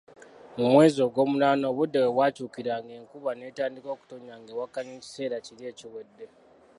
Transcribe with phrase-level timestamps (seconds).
[0.57, 6.25] Mu mwezi ogwomunaana obudde we bwakyukiranga enkuba n'etandika okutonya ng'ewakanya ekiseera kiri ekiwedde.